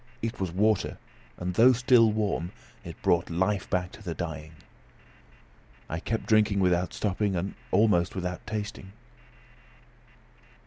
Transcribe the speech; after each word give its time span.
It 0.23 0.39
was 0.39 0.51
water; 0.51 0.97
and 1.37 1.53
though 1.53 1.73
still 1.73 2.11
warm, 2.11 2.53
it 2.83 2.99
brought 3.03 3.29
life 3.29 3.69
back 3.69 3.91
to 3.91 4.01
the 4.01 4.15
dying. 4.15 4.53
I 5.87 5.99
kept 5.99 6.25
drinking 6.25 6.59
without 6.59 6.91
stopping, 6.91 7.35
and 7.35 7.53
almost 7.69 8.15
without 8.15 8.47
tasting. 8.47 8.93